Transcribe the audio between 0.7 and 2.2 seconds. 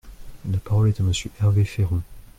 est à Monsieur Hervé Féron.